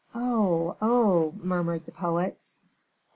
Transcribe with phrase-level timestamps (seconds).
[0.15, 0.77] "Oh!
[0.81, 2.57] oh!" murmured the poets.